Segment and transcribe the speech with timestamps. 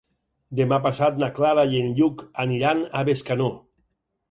[0.59, 3.55] Demà passat na Clara i en Lluc aniran a Bescanó.